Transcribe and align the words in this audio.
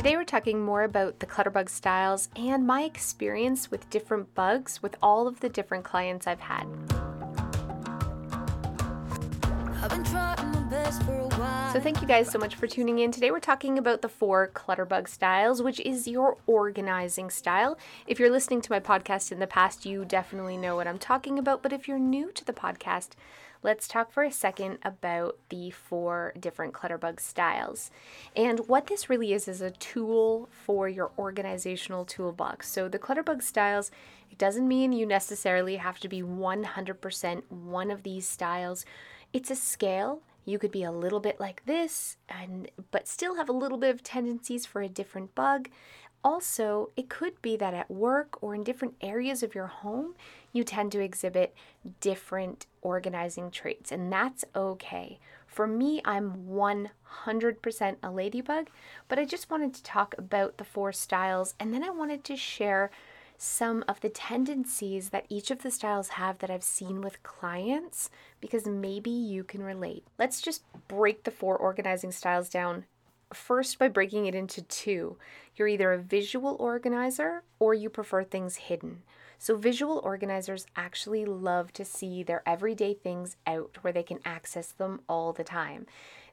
Today 0.00 0.16
we're 0.16 0.24
talking 0.24 0.64
more 0.64 0.82
about 0.82 1.18
the 1.18 1.26
Clutterbug 1.26 1.68
styles 1.68 2.30
and 2.34 2.66
my 2.66 2.84
experience 2.84 3.70
with 3.70 3.90
different 3.90 4.34
bugs 4.34 4.82
with 4.82 4.96
all 5.02 5.28
of 5.28 5.40
the 5.40 5.50
different 5.50 5.84
clients 5.84 6.26
I've 6.26 6.40
had. 6.40 6.64
So 11.74 11.80
thank 11.80 12.00
you 12.00 12.06
guys 12.06 12.30
so 12.30 12.38
much 12.38 12.54
for 12.54 12.66
tuning 12.66 13.00
in. 13.00 13.12
Today 13.12 13.30
we're 13.30 13.40
talking 13.40 13.76
about 13.76 14.00
the 14.00 14.08
four 14.08 14.48
Clutterbug 14.54 15.06
styles, 15.06 15.62
which 15.62 15.80
is 15.80 16.08
your 16.08 16.38
organizing 16.46 17.28
style. 17.28 17.76
If 18.06 18.18
you're 18.18 18.30
listening 18.30 18.62
to 18.62 18.72
my 18.72 18.80
podcast 18.80 19.30
in 19.30 19.38
the 19.38 19.46
past, 19.46 19.84
you 19.84 20.06
definitely 20.06 20.56
know 20.56 20.76
what 20.76 20.86
I'm 20.86 20.98
talking 20.98 21.38
about, 21.38 21.62
but 21.62 21.74
if 21.74 21.86
you're 21.86 21.98
new 21.98 22.32
to 22.32 22.44
the 22.46 22.54
podcast, 22.54 23.10
let's 23.62 23.86
talk 23.86 24.10
for 24.10 24.22
a 24.22 24.32
second 24.32 24.78
about 24.82 25.38
the 25.48 25.70
four 25.70 26.32
different 26.38 26.72
Clutterbug 26.72 27.20
styles. 27.20 27.90
And 28.34 28.60
what 28.68 28.86
this 28.86 29.10
really 29.10 29.32
is 29.32 29.48
is 29.48 29.60
a 29.60 29.70
tool 29.70 30.48
for 30.50 30.88
your 30.88 31.10
organizational 31.18 32.04
toolbox. 32.04 32.70
So 32.70 32.88
the 32.88 32.98
Clutterbug 32.98 33.42
styles, 33.42 33.90
it 34.30 34.38
doesn't 34.38 34.66
mean 34.66 34.92
you 34.92 35.06
necessarily 35.06 35.76
have 35.76 35.98
to 36.00 36.08
be 36.08 36.22
100% 36.22 37.42
one 37.50 37.90
of 37.90 38.02
these 38.02 38.26
styles. 38.26 38.84
It's 39.32 39.50
a 39.50 39.56
scale. 39.56 40.22
You 40.46 40.58
could 40.58 40.72
be 40.72 40.82
a 40.82 40.90
little 40.90 41.20
bit 41.20 41.38
like 41.38 41.64
this 41.66 42.16
and 42.28 42.70
but 42.90 43.06
still 43.06 43.36
have 43.36 43.48
a 43.48 43.52
little 43.52 43.78
bit 43.78 43.94
of 43.94 44.02
tendencies 44.02 44.66
for 44.66 44.80
a 44.80 44.88
different 44.88 45.34
bug. 45.34 45.68
Also, 46.22 46.90
it 46.96 47.08
could 47.08 47.40
be 47.40 47.56
that 47.56 47.72
at 47.72 47.90
work 47.90 48.42
or 48.42 48.54
in 48.54 48.62
different 48.62 48.94
areas 49.00 49.42
of 49.42 49.54
your 49.54 49.68
home, 49.68 50.14
you 50.52 50.64
tend 50.64 50.92
to 50.92 51.00
exhibit 51.00 51.54
different 52.00 52.66
organizing 52.82 53.50
traits, 53.50 53.90
and 53.90 54.12
that's 54.12 54.44
okay. 54.54 55.18
For 55.46 55.66
me, 55.66 56.00
I'm 56.04 56.46
100% 56.48 57.96
a 58.02 58.10
ladybug, 58.10 58.68
but 59.08 59.18
I 59.18 59.24
just 59.24 59.50
wanted 59.50 59.74
to 59.74 59.82
talk 59.82 60.14
about 60.16 60.58
the 60.58 60.64
four 60.64 60.92
styles 60.92 61.54
and 61.58 61.74
then 61.74 61.82
I 61.82 61.90
wanted 61.90 62.22
to 62.24 62.36
share 62.36 62.90
some 63.36 63.82
of 63.88 64.00
the 64.00 64.10
tendencies 64.10 65.08
that 65.08 65.24
each 65.30 65.50
of 65.50 65.62
the 65.62 65.70
styles 65.70 66.10
have 66.10 66.38
that 66.38 66.50
I've 66.50 66.62
seen 66.62 67.00
with 67.00 67.22
clients 67.22 68.10
because 68.38 68.66
maybe 68.66 69.10
you 69.10 69.42
can 69.42 69.62
relate. 69.62 70.04
Let's 70.18 70.42
just 70.42 70.62
break 70.88 71.24
the 71.24 71.30
four 71.30 71.56
organizing 71.56 72.12
styles 72.12 72.50
down 72.50 72.84
first 73.32 73.78
by 73.78 73.88
breaking 73.88 74.26
it 74.26 74.34
into 74.34 74.62
two. 74.62 75.16
You're 75.56 75.68
either 75.68 75.92
a 75.92 75.98
visual 75.98 76.56
organizer 76.58 77.42
or 77.58 77.74
you 77.74 77.90
prefer 77.90 78.24
things 78.24 78.56
hidden. 78.56 79.02
So, 79.38 79.56
visual 79.56 80.02
organizers 80.04 80.66
actually 80.76 81.24
love 81.24 81.72
to 81.72 81.84
see 81.84 82.22
their 82.22 82.42
everyday 82.44 82.92
things 82.92 83.36
out 83.46 83.78
where 83.80 83.92
they 83.92 84.02
can 84.02 84.18
access 84.22 84.70
them 84.70 85.00
all 85.08 85.32
the 85.32 85.44
time. 85.44 85.86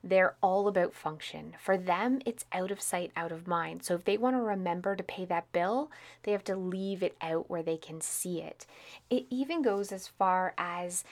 They're 0.04 0.36
all 0.44 0.68
about 0.68 0.94
function. 0.94 1.54
For 1.58 1.78
them, 1.78 2.20
it's 2.26 2.46
out 2.52 2.70
of 2.70 2.82
sight, 2.82 3.12
out 3.16 3.32
of 3.32 3.48
mind. 3.48 3.84
So, 3.84 3.96
if 3.96 4.04
they 4.04 4.18
want 4.18 4.36
to 4.36 4.42
remember 4.42 4.94
to 4.96 5.04
pay 5.04 5.24
that 5.24 5.50
bill, 5.54 5.90
they 6.24 6.34
have 6.34 6.44
to 6.46 6.58
leave 6.58 7.02
it 7.02 7.16
out 7.22 7.50
where 7.50 7.64
they 7.64 7.78
can 7.78 8.02
see 8.02 8.42
it. 8.42 8.66
It 9.10 9.26
even 9.30 9.62
goes 9.62 9.94
as 9.94 10.10
far 10.10 10.54
as 10.58 11.06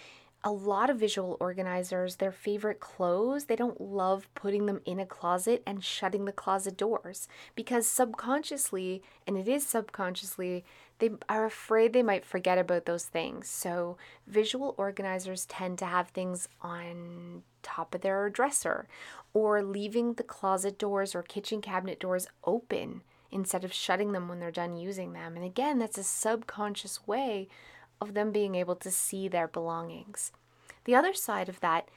a 0.45 0.51
lot 0.51 0.91
of 0.91 0.99
visual 0.99 1.37
organizers, 1.39 2.17
their 2.17 2.31
favorite 2.31 2.79
clothes, 2.79 3.45
they 3.45 3.55
don't 3.55 3.81
love 3.81 4.29
putting 4.35 4.67
them 4.67 4.79
in 4.85 4.99
a 4.99 5.05
closet 5.05 5.63
and 5.65 5.83
shutting 5.83 6.25
the 6.25 6.31
closet 6.31 6.77
doors 6.77 7.27
because 7.55 7.87
subconsciously, 7.87 9.01
and 9.25 9.37
it 9.39 9.47
is 9.47 9.65
subconsciously, 9.65 10.63
they 10.99 11.09
are 11.27 11.45
afraid 11.45 11.93
they 11.93 12.03
might 12.03 12.23
forget 12.23 12.59
about 12.59 12.85
those 12.85 13.05
things. 13.05 13.49
So, 13.49 13.97
visual 14.27 14.75
organizers 14.77 15.47
tend 15.47 15.79
to 15.79 15.85
have 15.85 16.09
things 16.09 16.47
on 16.61 17.41
top 17.63 17.95
of 17.95 18.01
their 18.01 18.29
dresser 18.29 18.87
or 19.33 19.63
leaving 19.63 20.13
the 20.13 20.23
closet 20.23 20.77
doors 20.77 21.15
or 21.15 21.23
kitchen 21.23 21.59
cabinet 21.59 21.99
doors 21.99 22.27
open 22.43 23.01
instead 23.31 23.63
of 23.63 23.73
shutting 23.73 24.11
them 24.11 24.29
when 24.29 24.39
they're 24.39 24.51
done 24.51 24.77
using 24.77 25.13
them. 25.13 25.35
And 25.35 25.43
again, 25.43 25.79
that's 25.79 25.97
a 25.97 26.03
subconscious 26.03 27.07
way 27.07 27.49
of 28.01 28.13
them 28.13 28.31
being 28.31 28.55
able 28.55 28.75
to 28.75 28.91
see 28.91 29.27
their 29.27 29.47
belongings. 29.47 30.31
The 30.83 30.95
other 30.95 31.13
side 31.13 31.49
of 31.49 31.59
that 31.61 31.89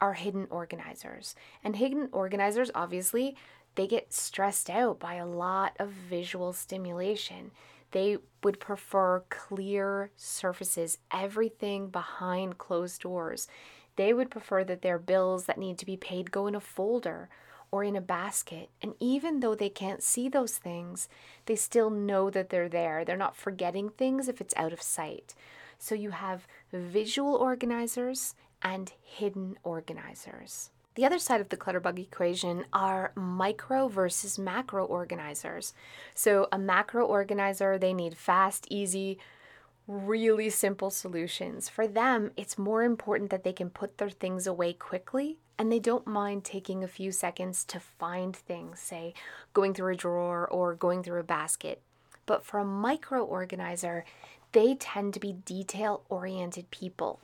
are 0.00 0.14
hidden 0.14 0.46
organizers. 0.50 1.34
And 1.62 1.76
hidden 1.76 2.08
organizers, 2.12 2.70
obviously, 2.74 3.36
they 3.76 3.86
get 3.86 4.12
stressed 4.12 4.68
out 4.68 4.98
by 4.98 5.14
a 5.14 5.26
lot 5.26 5.76
of 5.78 5.90
visual 5.90 6.52
stimulation. 6.52 7.52
They 7.92 8.18
would 8.42 8.60
prefer 8.60 9.24
clear 9.28 10.10
surfaces, 10.16 10.98
everything 11.12 11.88
behind 11.88 12.58
closed 12.58 13.02
doors. 13.02 13.48
They 13.96 14.12
would 14.12 14.30
prefer 14.30 14.64
that 14.64 14.82
their 14.82 14.98
bills 14.98 15.44
that 15.46 15.58
need 15.58 15.78
to 15.78 15.86
be 15.86 15.96
paid 15.96 16.30
go 16.30 16.46
in 16.46 16.54
a 16.54 16.60
folder 16.60 17.28
or 17.72 17.84
in 17.84 17.96
a 17.96 18.00
basket. 18.00 18.68
And 18.82 18.94
even 19.00 19.40
though 19.40 19.54
they 19.54 19.68
can't 19.68 20.02
see 20.02 20.28
those 20.28 20.58
things, 20.58 21.08
they 21.46 21.56
still 21.56 21.90
know 21.90 22.30
that 22.30 22.50
they're 22.50 22.68
there. 22.68 23.04
They're 23.04 23.16
not 23.16 23.36
forgetting 23.36 23.90
things 23.90 24.28
if 24.28 24.40
it's 24.40 24.54
out 24.56 24.72
of 24.72 24.82
sight. 24.82 25.34
So 25.78 25.94
you 25.94 26.10
have 26.10 26.46
visual 26.72 27.34
organizers 27.34 28.34
and 28.62 28.92
hidden 29.02 29.56
organizers. 29.62 30.70
The 30.96 31.06
other 31.06 31.18
side 31.18 31.40
of 31.40 31.48
the 31.48 31.56
clutterbug 31.56 31.98
equation 31.98 32.64
are 32.72 33.12
micro 33.14 33.88
versus 33.88 34.38
macro 34.38 34.84
organizers. 34.84 35.72
So, 36.14 36.48
a 36.50 36.58
macro 36.58 37.06
organizer, 37.06 37.78
they 37.78 37.94
need 37.94 38.16
fast, 38.16 38.66
easy, 38.68 39.18
really 39.90 40.48
simple 40.50 40.90
solutions. 40.90 41.68
For 41.68 41.88
them, 41.88 42.30
it's 42.36 42.56
more 42.56 42.84
important 42.84 43.30
that 43.30 43.42
they 43.42 43.52
can 43.52 43.70
put 43.70 43.98
their 43.98 44.08
things 44.08 44.46
away 44.46 44.72
quickly 44.72 45.38
and 45.58 45.70
they 45.70 45.80
don't 45.80 46.06
mind 46.06 46.44
taking 46.44 46.82
a 46.82 46.88
few 46.88 47.10
seconds 47.10 47.64
to 47.64 47.80
find 47.80 48.34
things, 48.34 48.80
say 48.80 49.14
going 49.52 49.74
through 49.74 49.92
a 49.92 49.96
drawer 49.96 50.46
or 50.46 50.74
going 50.74 51.02
through 51.02 51.20
a 51.20 51.24
basket. 51.24 51.82
But 52.24 52.44
for 52.44 52.60
a 52.60 52.64
micro 52.64 53.24
organizer, 53.24 54.04
they 54.52 54.76
tend 54.76 55.12
to 55.14 55.20
be 55.20 55.32
detail 55.32 56.02
oriented 56.08 56.70
people 56.70 57.20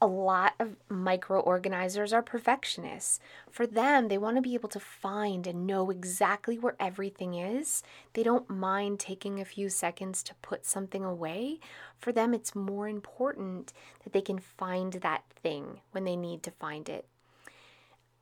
a 0.00 0.06
lot 0.06 0.54
of 0.60 0.76
micro 0.88 1.40
organizers 1.40 2.12
are 2.12 2.22
perfectionists. 2.22 3.18
For 3.50 3.66
them, 3.66 4.08
they 4.08 4.18
want 4.18 4.36
to 4.36 4.42
be 4.42 4.54
able 4.54 4.68
to 4.70 4.80
find 4.80 5.46
and 5.46 5.66
know 5.66 5.90
exactly 5.90 6.58
where 6.58 6.76
everything 6.78 7.34
is. 7.34 7.82
They 8.12 8.22
don't 8.22 8.50
mind 8.50 9.00
taking 9.00 9.40
a 9.40 9.44
few 9.44 9.68
seconds 9.70 10.22
to 10.24 10.34
put 10.42 10.66
something 10.66 11.02
away. 11.02 11.60
For 11.98 12.12
them, 12.12 12.34
it's 12.34 12.54
more 12.54 12.88
important 12.88 13.72
that 14.04 14.12
they 14.12 14.20
can 14.20 14.38
find 14.38 14.92
that 14.94 15.24
thing 15.42 15.80
when 15.92 16.04
they 16.04 16.16
need 16.16 16.42
to 16.42 16.50
find 16.50 16.88
it. 16.88 17.06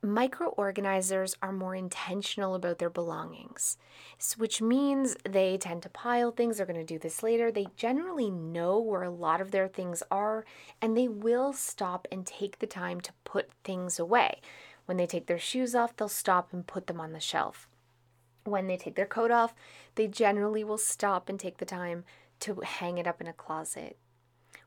Micro 0.05 0.49
organizers 0.49 1.35
are 1.41 1.51
more 1.51 1.73
intentional 1.73 2.53
about 2.53 2.77
their 2.77 2.91
belongings, 2.91 3.77
which 4.37 4.61
means 4.61 5.17
they 5.27 5.57
tend 5.57 5.81
to 5.81 5.89
pile 5.89 6.29
things. 6.29 6.57
They're 6.57 6.67
going 6.67 6.77
to 6.77 6.85
do 6.85 6.99
this 6.99 7.23
later. 7.23 7.51
They 7.51 7.65
generally 7.75 8.29
know 8.29 8.77
where 8.77 9.01
a 9.01 9.09
lot 9.09 9.41
of 9.41 9.49
their 9.49 9.67
things 9.67 10.03
are, 10.11 10.45
and 10.79 10.95
they 10.95 11.07
will 11.07 11.53
stop 11.53 12.07
and 12.11 12.23
take 12.23 12.59
the 12.59 12.67
time 12.67 13.01
to 13.01 13.13
put 13.23 13.49
things 13.63 13.97
away. 13.97 14.41
When 14.85 14.97
they 14.97 15.07
take 15.07 15.25
their 15.25 15.39
shoes 15.39 15.73
off, 15.73 15.95
they'll 15.95 16.07
stop 16.07 16.53
and 16.53 16.67
put 16.67 16.85
them 16.85 17.01
on 17.01 17.11
the 17.11 17.19
shelf. 17.19 17.67
When 18.43 18.67
they 18.67 18.77
take 18.77 18.95
their 18.95 19.07
coat 19.07 19.31
off, 19.31 19.55
they 19.95 20.07
generally 20.07 20.63
will 20.63 20.77
stop 20.77 21.29
and 21.29 21.39
take 21.39 21.57
the 21.57 21.65
time 21.65 22.05
to 22.41 22.61
hang 22.61 22.99
it 22.99 23.07
up 23.07 23.21
in 23.21 23.27
a 23.27 23.33
closet. 23.33 23.97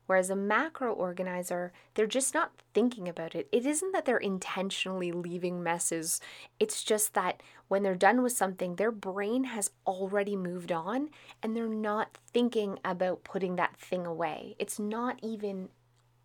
Whereas 0.09 0.31
a 0.31 0.35
macro 0.35 0.91
organizer, 0.91 1.71
they're 1.93 2.07
just 2.07 2.33
not 2.33 2.63
thinking 2.73 3.07
about 3.07 3.35
it. 3.35 3.47
It 3.51 3.63
isn't 3.63 3.91
that 3.91 4.05
they're 4.05 4.17
intentionally 4.17 5.11
leaving 5.11 5.61
messes, 5.61 6.19
it's 6.59 6.83
just 6.83 7.13
that 7.13 7.43
when 7.67 7.83
they're 7.83 7.93
done 7.93 8.23
with 8.23 8.31
something, 8.31 8.77
their 8.77 8.91
brain 8.91 9.43
has 9.43 9.69
already 9.85 10.35
moved 10.35 10.71
on 10.71 11.09
and 11.43 11.55
they're 11.55 11.67
not 11.67 12.17
thinking 12.33 12.79
about 12.83 13.23
putting 13.23 13.55
that 13.57 13.77
thing 13.77 14.07
away. 14.07 14.55
It's 14.57 14.79
not 14.79 15.19
even 15.21 15.69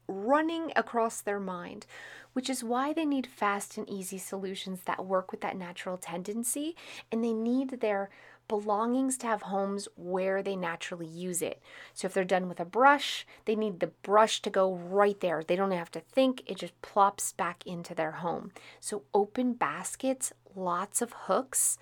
running 0.08 0.72
across 0.74 1.20
their 1.20 1.40
mind, 1.40 1.84
which 2.32 2.48
is 2.48 2.64
why 2.64 2.94
they 2.94 3.04
need 3.04 3.26
fast 3.26 3.76
and 3.76 3.88
easy 3.90 4.16
solutions 4.16 4.80
that 4.86 5.04
work 5.04 5.30
with 5.30 5.42
that 5.42 5.58
natural 5.58 5.98
tendency 5.98 6.74
and 7.12 7.22
they 7.22 7.34
need 7.34 7.82
their 7.82 8.08
belongings 8.48 9.16
to 9.18 9.26
have 9.26 9.42
homes 9.42 9.88
where 9.96 10.42
they 10.42 10.56
naturally 10.56 11.06
use 11.06 11.42
it. 11.42 11.60
So 11.92 12.06
if 12.06 12.14
they're 12.14 12.24
done 12.24 12.48
with 12.48 12.60
a 12.60 12.64
brush, 12.64 13.26
they 13.44 13.56
need 13.56 13.80
the 13.80 13.88
brush 14.02 14.42
to 14.42 14.50
go 14.50 14.74
right 14.74 15.18
there. 15.20 15.42
They 15.42 15.56
don't 15.56 15.70
have 15.70 15.90
to 15.92 16.00
think, 16.00 16.42
it 16.46 16.58
just 16.58 16.80
plops 16.82 17.32
back 17.32 17.66
into 17.66 17.94
their 17.94 18.12
home. 18.12 18.52
So 18.80 19.02
open 19.12 19.54
baskets, 19.54 20.32
lots 20.54 21.00
of 21.02 21.12
hooks, 21.12 21.78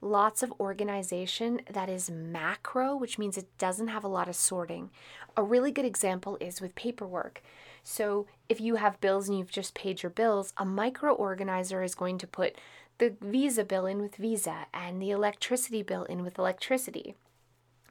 lots 0.00 0.42
of 0.42 0.52
organization 0.60 1.62
that 1.70 1.88
is 1.88 2.10
macro, 2.10 2.94
which 2.94 3.18
means 3.18 3.38
it 3.38 3.48
doesn't 3.58 3.88
have 3.88 4.04
a 4.04 4.08
lot 4.08 4.28
of 4.28 4.36
sorting. 4.36 4.90
A 5.36 5.42
really 5.42 5.72
good 5.72 5.86
example 5.86 6.36
is 6.40 6.60
with 6.60 6.74
paperwork. 6.74 7.42
So 7.82 8.26
if 8.48 8.60
you 8.60 8.76
have 8.76 9.00
bills 9.00 9.28
and 9.28 9.38
you've 9.38 9.50
just 9.50 9.74
paid 9.74 10.02
your 10.02 10.10
bills, 10.10 10.52
a 10.56 10.64
micro 10.64 11.12
organizer 11.12 11.82
is 11.82 11.94
going 11.94 12.18
to 12.18 12.26
put 12.26 12.56
the 12.98 13.14
Visa 13.20 13.64
bill 13.64 13.86
in 13.86 14.00
with 14.00 14.16
Visa 14.16 14.66
and 14.72 15.00
the 15.00 15.10
electricity 15.10 15.82
bill 15.82 16.04
in 16.04 16.22
with 16.22 16.38
electricity. 16.38 17.14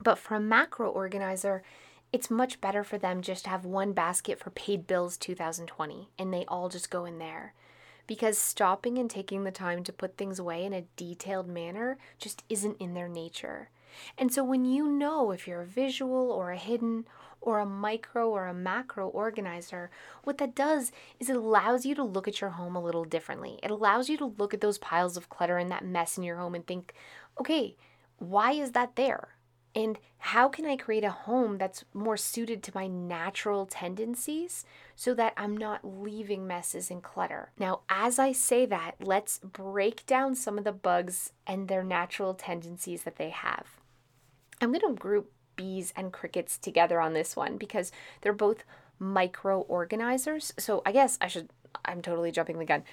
But 0.02 0.18
for 0.18 0.36
a 0.36 0.40
macro 0.40 0.90
organizer, 0.90 1.64
it's 2.12 2.30
much 2.30 2.62
better 2.62 2.84
for 2.84 2.98
them 2.98 3.22
just 3.22 3.46
to 3.46 3.50
have 3.50 3.66
one 3.66 3.94
basket 3.94 4.40
for 4.40 4.50
paid 4.52 4.86
bills 4.88 5.18
2020 5.18 6.10
and 6.20 6.34
they 6.34 6.46
all 6.48 6.70
just 6.70 6.90
go 6.90 7.06
in 7.06 7.18
there. 7.20 7.54
because 8.08 8.38
stopping 8.38 8.98
and 8.98 9.10
taking 9.10 9.44
the 9.44 9.52
time 9.52 9.84
to 9.84 9.94
put 9.94 10.18
things 10.18 10.40
away 10.40 10.66
in 10.66 10.74
a 10.74 10.86
detailed 10.96 11.48
manner 11.48 11.98
just 12.20 12.44
isn't 12.50 12.78
in 12.80 12.94
their 12.94 13.08
nature. 13.08 13.70
And 14.18 14.34
so 14.34 14.44
when 14.44 14.66
you 14.66 14.88
know 14.88 15.32
if 15.32 15.48
you're 15.48 15.62
a 15.62 15.66
visual 15.66 16.32
or 16.32 16.52
a 16.52 16.58
hidden 16.58 17.06
or 17.44 17.60
a 17.60 17.66
micro 17.66 18.30
or 18.30 18.48
a 18.48 18.54
macro 18.54 19.08
organizer, 19.08 19.92
what 20.24 20.38
that 20.40 20.56
does 20.56 20.92
is 21.20 21.30
it 21.30 21.36
allows 21.36 21.86
you 21.86 21.94
to 21.94 22.04
look 22.04 22.28
at 22.28 22.42
your 22.42 22.52
home 22.52 22.76
a 22.76 22.84
little 22.84 23.06
differently. 23.06 23.60
It 23.62 23.70
allows 23.70 24.10
you 24.10 24.18
to 24.18 24.34
look 24.38 24.54
at 24.54 24.62
those 24.62 24.78
piles 24.78 25.18
of 25.18 25.30
clutter 25.30 25.58
and 25.58 25.70
that 25.70 25.86
mess 25.86 26.18
in 26.18 26.24
your 26.24 26.38
home 26.38 26.56
and 26.56 26.66
think, 26.66 26.94
okay, 27.40 27.76
why 28.18 28.54
is 28.54 28.72
that 28.72 28.96
there? 28.96 29.36
And 29.76 29.98
how 30.20 30.50
can 30.50 30.66
I 30.66 30.78
create 30.78 31.04
a 31.04 31.10
home 31.10 31.58
that's 31.58 31.84
more 31.94 32.16
suited 32.16 32.62
to 32.64 32.72
my 32.76 32.88
natural 32.88 33.66
tendencies 33.66 34.66
so 34.96 35.14
that 35.16 35.34
I'm 35.36 35.58
not 35.58 35.84
leaving 35.84 36.46
messes 36.46 36.92
and 36.92 37.02
clutter? 37.02 37.52
Now, 37.58 37.82
as 37.90 38.20
I 38.20 38.32
say 38.32 38.66
that, 38.68 38.96
let's 39.02 39.40
break 39.40 40.06
down 40.06 40.36
some 40.36 40.58
of 40.58 40.64
the 40.64 40.72
bugs 40.72 41.34
and 41.48 41.68
their 41.68 41.84
natural 41.84 42.36
tendencies 42.36 43.04
that 43.04 43.16
they 43.16 43.32
have. 43.32 43.80
I'm 44.62 44.72
going 44.72 44.82
to 44.82 44.94
group 44.94 45.33
bees 45.56 45.94
and 45.96 46.12
crickets 46.12 46.58
together 46.58 47.00
on 47.00 47.14
this 47.14 47.36
one 47.36 47.58
because 47.58 47.92
they're 48.22 48.34
both 48.34 48.64
micro 49.00 49.62
organizers. 49.62 50.54
So 50.58 50.82
I 50.86 50.92
guess 50.92 51.18
I 51.22 51.28
should, 51.28 51.50
I'm 51.86 52.02
totally 52.02 52.32
jumping 52.32 52.60
the 52.60 52.66
gun. 52.66 52.84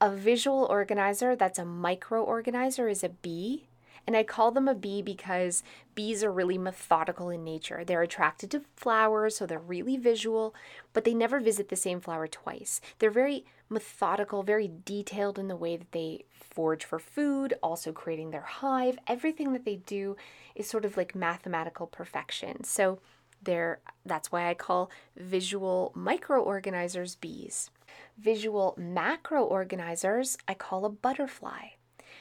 A 0.00 0.10
visual 0.10 0.66
organizer 0.68 1.34
that's 1.34 1.58
a 1.58 1.64
micro 1.64 2.22
organizer 2.22 2.88
is 2.88 3.02
a 3.02 3.08
bee 3.08 3.66
and 4.06 4.16
I 4.16 4.22
call 4.22 4.50
them 4.50 4.68
a 4.68 4.74
bee 4.74 5.02
because 5.02 5.62
bees 5.94 6.22
are 6.22 6.32
really 6.32 6.58
methodical 6.58 7.30
in 7.30 7.42
nature. 7.42 7.84
They're 7.84 8.02
attracted 8.02 8.50
to 8.52 8.62
flowers, 8.76 9.36
so 9.36 9.46
they're 9.46 9.58
really 9.58 9.96
visual, 9.96 10.54
but 10.92 11.04
they 11.04 11.14
never 11.14 11.40
visit 11.40 11.68
the 11.68 11.76
same 11.76 12.00
flower 12.00 12.26
twice. 12.26 12.80
They're 12.98 13.10
very 13.10 13.44
methodical, 13.68 14.42
very 14.42 14.70
detailed 14.84 15.38
in 15.38 15.48
the 15.48 15.56
way 15.56 15.76
that 15.76 15.92
they 15.92 16.24
forage 16.38 16.84
for 16.84 16.98
food, 16.98 17.54
also 17.62 17.92
creating 17.92 18.30
their 18.30 18.42
hive. 18.42 18.98
Everything 19.06 19.52
that 19.52 19.64
they 19.64 19.76
do 19.76 20.16
is 20.54 20.68
sort 20.68 20.84
of 20.84 20.96
like 20.96 21.14
mathematical 21.14 21.86
perfection. 21.86 22.64
So 22.64 23.00
they're 23.42 23.80
that's 24.04 24.32
why 24.32 24.48
I 24.48 24.54
call 24.54 24.90
visual 25.16 25.92
microorganizers 25.96 27.20
bees. 27.20 27.70
Visual 28.18 28.76
macroorganizers 28.78 30.36
I 30.48 30.54
call 30.54 30.84
a 30.84 30.90
butterfly. 30.90 31.75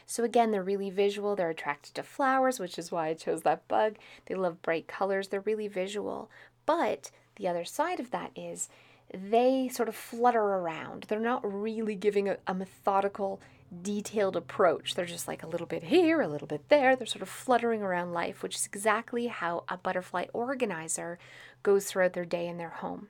So 0.06 0.24
again, 0.24 0.52
they're 0.52 0.64
really 0.64 0.90
visual. 0.90 1.36
They're 1.36 1.50
attracted 1.50 1.96
to 1.96 2.04
flowers, 2.04 2.60
which 2.60 2.78
is 2.78 2.92
why 2.92 3.08
I 3.08 3.14
chose 3.14 3.42
that 3.42 3.68
bug. 3.68 3.96
They 4.26 4.36
love 4.36 4.62
bright 4.62 4.88
colors. 4.88 5.28
They're 5.28 5.42
really 5.42 5.68
visual. 5.68 6.30
But 6.66 7.12
the 7.36 7.48
other 7.48 7.66
side 7.66 8.00
of 8.00 8.12
that 8.12 8.32
is 8.36 8.70
they 9.14 9.70
sort 9.70 9.90
of 9.90 9.96
flutter 9.96 10.42
around. 10.42 11.06
They're 11.08 11.20
not 11.20 11.42
really 11.44 11.96
giving 11.96 12.30
a, 12.30 12.38
a 12.48 12.54
methodical, 12.54 13.40
detailed 13.82 14.36
approach. 14.36 14.96
They're 14.96 15.06
just 15.06 15.28
like 15.28 15.44
a 15.44 15.48
little 15.48 15.68
bit 15.68 15.84
here, 15.84 16.22
a 16.22 16.28
little 16.28 16.48
bit 16.48 16.70
there. 16.70 16.96
They're 16.96 17.08
sort 17.08 17.22
of 17.22 17.30
fluttering 17.30 17.82
around 17.82 18.14
life, 18.14 18.42
which 18.42 18.56
is 18.56 18.66
exactly 18.66 19.28
how 19.28 19.64
a 19.70 19.78
butterfly 19.78 20.26
organizer 20.34 21.20
goes 21.64 21.86
throughout 21.86 22.14
their 22.14 22.26
day 22.26 22.48
in 22.48 22.58
their 22.58 22.70
home. 22.70 23.10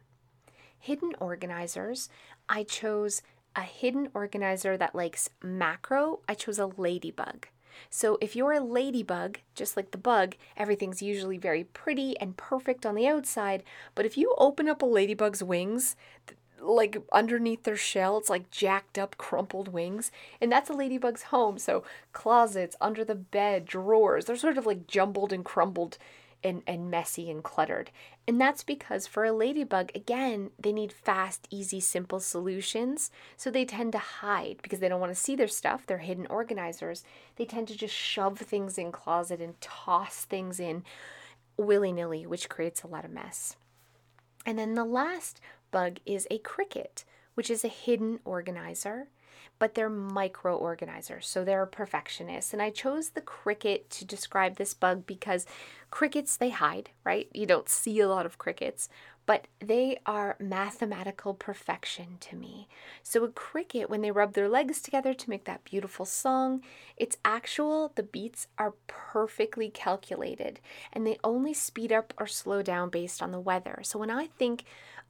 Hidden 0.79 1.13
organizers, 1.19 2.09
I 2.47 2.63
chose 2.63 3.21
a 3.55 3.61
hidden 3.61 4.09
organizer 4.13 4.77
that 4.77 4.95
likes 4.95 5.29
macro, 5.41 6.19
I 6.27 6.33
chose 6.33 6.59
a 6.59 6.67
ladybug. 6.67 7.47
So 7.89 8.17
if 8.21 8.35
you're 8.35 8.53
a 8.53 8.59
ladybug, 8.59 9.39
just 9.53 9.75
like 9.75 9.91
the 9.91 9.97
bug, 9.97 10.35
everything's 10.55 11.01
usually 11.01 11.37
very 11.37 11.63
pretty 11.63 12.17
and 12.19 12.37
perfect 12.37 12.85
on 12.85 12.95
the 12.95 13.07
outside. 13.07 13.63
But 13.95 14.05
if 14.05 14.17
you 14.17 14.33
open 14.37 14.67
up 14.67 14.81
a 14.81 14.85
ladybug's 14.85 15.43
wings, 15.43 15.95
like 16.61 16.97
underneath 17.11 17.63
their 17.63 17.75
shell, 17.75 18.17
it's 18.17 18.29
like 18.29 18.49
jacked 18.49 18.97
up, 18.97 19.17
crumpled 19.17 19.67
wings. 19.67 20.11
And 20.41 20.51
that's 20.51 20.69
a 20.69 20.73
ladybug's 20.73 21.23
home. 21.23 21.57
So 21.57 21.83
closets, 22.13 22.75
under 22.81 23.03
the 23.03 23.15
bed, 23.15 23.65
drawers, 23.65 24.25
they're 24.25 24.35
sort 24.35 24.57
of 24.57 24.65
like 24.65 24.87
jumbled 24.87 25.33
and 25.33 25.43
crumbled 25.43 25.97
and, 26.43 26.61
and 26.67 26.91
messy 26.91 27.29
and 27.29 27.43
cluttered. 27.43 27.91
And 28.27 28.39
that's 28.39 28.63
because 28.63 29.07
for 29.07 29.25
a 29.25 29.31
ladybug, 29.31 29.91
again, 29.95 30.51
they 30.59 30.73
need 30.73 30.91
fast, 30.91 31.47
easy, 31.49 31.79
simple 31.79 32.19
solutions. 32.19 33.11
So 33.37 33.49
they 33.49 33.65
tend 33.65 33.91
to 33.93 33.99
hide 33.99 34.57
because 34.61 34.79
they 34.79 34.89
don't 34.89 34.99
want 34.99 35.13
to 35.13 35.19
see 35.19 35.35
their 35.35 35.47
stuff. 35.47 35.85
They're 35.85 35.99
hidden 35.99 36.27
organizers. 36.27 37.03
They 37.35 37.45
tend 37.45 37.67
to 37.69 37.77
just 37.77 37.93
shove 37.93 38.39
things 38.39 38.77
in 38.77 38.91
closet 38.91 39.41
and 39.41 39.59
toss 39.61 40.25
things 40.25 40.59
in 40.59 40.83
willy 41.57 41.91
nilly, 41.91 42.25
which 42.25 42.49
creates 42.49 42.83
a 42.83 42.87
lot 42.87 43.05
of 43.05 43.11
mess. 43.11 43.55
And 44.45 44.59
then 44.59 44.73
the 44.73 44.85
last 44.85 45.41
bug 45.71 45.99
is 46.05 46.27
a 46.29 46.37
cricket, 46.39 47.03
which 47.33 47.49
is 47.49 47.63
a 47.63 47.69
hidden 47.69 48.19
organizer 48.25 49.07
but 49.59 49.75
they're 49.75 49.89
micro 49.89 50.55
organizers, 50.55 51.27
so 51.27 51.43
they're 51.43 51.65
perfectionists. 51.65 52.53
And 52.53 52.61
I 52.61 52.69
chose 52.69 53.09
the 53.09 53.21
cricket 53.21 53.89
to 53.91 54.05
describe 54.05 54.55
this 54.55 54.73
bug 54.73 55.05
because 55.05 55.45
crickets, 55.91 56.37
they 56.37 56.49
hide, 56.49 56.89
right? 57.03 57.29
You 57.33 57.45
don't 57.45 57.69
see 57.69 57.99
a 57.99 58.07
lot 58.09 58.25
of 58.25 58.37
crickets, 58.37 58.89
but 59.25 59.47
they 59.59 59.97
are 60.05 60.35
mathematical 60.39 61.33
perfection 61.33 62.17
to 62.19 62.35
me. 62.35 62.67
So, 63.01 63.23
a 63.23 63.29
cricket, 63.29 63.89
when 63.89 64.01
they 64.01 64.11
rub 64.11 64.33
their 64.33 64.49
legs 64.49 64.81
together 64.81 65.13
to 65.13 65.29
make 65.29 65.45
that 65.45 65.63
beautiful 65.63 66.05
song, 66.05 66.61
it's 66.95 67.17
actual, 67.25 67.91
the 67.95 68.03
beats 68.03 68.47
are 68.57 68.73
perfectly 68.87 69.69
calculated 69.69 70.59
and 70.93 71.05
they 71.05 71.17
only 71.23 71.53
speed 71.53 71.91
up 71.91 72.13
or 72.19 72.27
slow 72.27 72.61
down 72.61 72.89
based 72.89 73.21
on 73.23 73.31
the 73.31 73.39
weather. 73.39 73.79
So, 73.83 73.99
when 73.99 74.11
I 74.11 74.27
think 74.27 74.63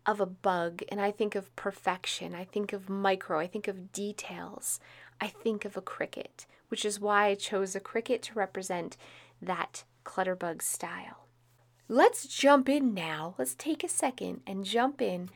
of 0.06 0.20
a 0.20 0.26
bug 0.26 0.84
and 0.90 1.02
I 1.02 1.12
think 1.12 1.36
of 1.36 1.56
perfection, 1.56 2.36
I 2.36 2.44
think 2.44 2.74
of 2.74 2.90
micro, 2.90 3.40
I 3.40 3.48
think 3.48 3.68
of 3.68 3.92
details, 3.92 4.80
I 5.20 5.28
think 5.28 5.66
of 5.66 5.78
a 5.78 5.82
cricket, 5.82 6.46
which 6.70 6.86
is 6.86 7.00
why 7.00 7.28
I 7.28 7.36
chose 7.36 7.76
a 7.76 7.80
cricket 7.80 8.22
to 8.24 8.34
represent 8.34 8.98
that 9.42 9.84
clutterbug 10.06 10.62
style. 10.62 11.26
Let's 11.88 12.28
jump 12.28 12.68
in 12.68 12.94
now. 12.94 13.36
Let's 13.38 13.54
take 13.54 13.84
a 13.84 13.90
second 13.90 14.42
and 14.48 14.66
jump 14.66 15.02
in 15.02 15.30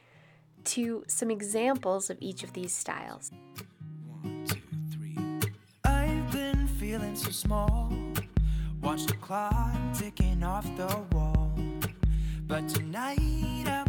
to 0.65 1.03
some 1.07 1.29
examples 1.29 2.09
of 2.09 2.17
each 2.19 2.43
of 2.43 2.53
these 2.53 2.73
styles. 2.73 3.31
One, 4.07 4.45
two, 4.47 4.61
three. 4.91 5.15
I've 5.83 6.31
been 6.31 6.67
feeling 6.79 7.15
so 7.15 7.29
small. 7.31 7.93
Watch 8.81 9.05
the 9.05 9.13
clock 9.17 9.75
ticking 9.93 10.43
off 10.43 10.65
the 10.75 10.87
wall. 11.11 11.53
But 12.47 12.67
tonight 12.67 13.19
I'm 13.67 13.88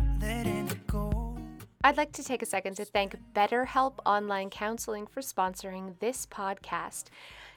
I'd 1.91 1.97
like 1.97 2.13
to 2.13 2.23
take 2.23 2.41
a 2.41 2.47
second 2.47 2.77
to 2.77 2.85
thank 2.85 3.17
BetterHelp 3.35 3.95
Online 4.07 4.49
Counseling 4.49 5.09
for 5.09 5.21
sponsoring 5.23 5.99
this 5.99 6.25
podcast. 6.25 7.07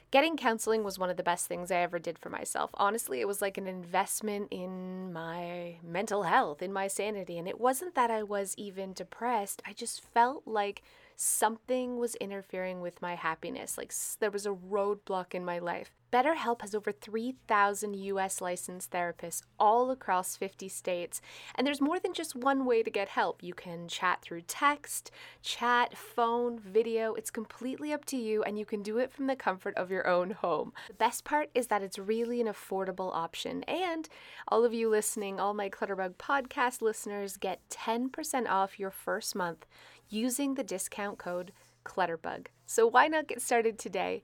Getting 0.09 0.37
counseling 0.37 0.83
was 0.83 0.97
one 0.97 1.11
of 1.11 1.17
the 1.17 1.23
best 1.23 1.45
things 1.45 1.71
I 1.71 1.77
ever 1.77 1.99
did 1.99 2.17
for 2.17 2.29
myself. 2.29 2.71
Honestly, 2.73 3.21
it 3.21 3.27
was 3.27 3.41
like 3.43 3.59
an 3.59 3.67
investment 3.67 4.47
in 4.49 5.13
my 5.13 5.75
mental 5.83 6.23
health, 6.23 6.63
in 6.63 6.73
my 6.73 6.87
sanity. 6.87 7.37
And 7.37 7.47
it 7.47 7.59
wasn't 7.59 7.93
that 7.95 8.09
I 8.09 8.23
was 8.23 8.55
even 8.57 8.93
depressed, 8.93 9.61
I 9.67 9.73
just 9.73 10.03
felt 10.03 10.47
like 10.47 10.81
something 11.15 11.97
was 11.97 12.15
interfering 12.15 12.81
with 12.81 13.03
my 13.03 13.13
happiness. 13.13 13.77
Like 13.77 13.93
there 14.19 14.31
was 14.31 14.47
a 14.47 14.51
roadblock 14.51 15.35
in 15.35 15.45
my 15.45 15.59
life. 15.59 15.91
BetterHelp 16.13 16.61
has 16.61 16.75
over 16.75 16.91
3,000 16.91 17.95
US 17.95 18.39
licensed 18.39 18.91
therapists 18.91 19.41
all 19.59 19.89
across 19.89 20.37
50 20.37 20.69
states, 20.69 21.21
and 21.55 21.65
there's 21.65 21.81
more 21.81 21.99
than 21.99 22.13
just 22.13 22.35
one 22.35 22.65
way 22.65 22.83
to 22.83 22.91
get 22.91 23.09
help. 23.09 23.41
You 23.41 23.55
can 23.55 23.87
chat 23.87 24.21
through 24.21 24.41
text, 24.41 25.09
chat, 25.41 25.97
phone, 25.97 26.59
video. 26.59 27.15
It's 27.15 27.31
completely 27.31 27.91
up 27.91 28.05
to 28.05 28.17
you, 28.17 28.43
and 28.43 28.59
you 28.59 28.65
can 28.65 28.83
do 28.83 28.99
it 28.99 29.11
from 29.11 29.25
the 29.25 29.35
comfort 29.35 29.75
of 29.75 29.89
your 29.89 30.07
own 30.07 30.29
home. 30.29 30.71
The 30.87 30.93
best 30.93 31.23
part 31.23 31.49
is 31.55 31.65
that 31.67 31.81
it's 31.81 31.97
really 31.97 32.39
an 32.39 32.45
affordable 32.47 33.11
option, 33.11 33.63
and 33.63 34.07
all 34.47 34.63
of 34.63 34.73
you 34.73 34.89
listening, 34.89 35.39
all 35.39 35.55
my 35.55 35.67
Clutterbug 35.67 36.17
podcast 36.17 36.83
listeners, 36.83 37.37
get 37.37 37.67
10% 37.71 38.47
off 38.47 38.79
your 38.79 38.91
first 38.91 39.35
month 39.35 39.65
using 40.09 40.53
the 40.53 40.63
discount 40.63 41.17
code 41.17 41.53
Clutterbug. 41.83 42.47
So 42.67 42.85
why 42.85 43.07
not 43.07 43.27
get 43.27 43.41
started 43.41 43.79
today? 43.79 44.21